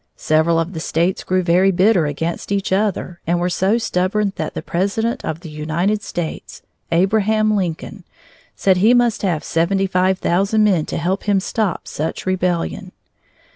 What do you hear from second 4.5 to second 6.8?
the President of the United States,